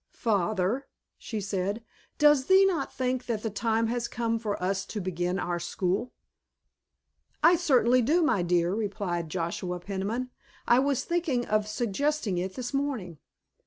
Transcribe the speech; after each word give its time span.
"Father," 0.17 0.87
she 1.19 1.39
said, 1.39 1.83
"does 2.17 2.45
thee 2.47 2.65
not 2.65 2.91
think 2.91 3.27
that 3.27 3.43
the 3.43 3.51
time 3.51 3.85
has 3.85 4.07
come 4.07 4.39
for 4.39 4.59
us 4.59 4.83
to 4.87 4.99
begin 4.99 5.37
our 5.37 5.59
school?" 5.59 6.11
"I 7.43 7.55
certainly 7.55 8.01
do, 8.01 8.23
my 8.23 8.41
dear," 8.41 8.73
replied 8.73 9.29
Joshua 9.29 9.79
Peniman. 9.79 10.31
"I 10.67 10.79
was 10.79 11.03
thinking 11.03 11.45
of 11.45 11.67
suggesting 11.67 12.39
it 12.39 12.55
this 12.55 12.73
morning. 12.73 13.19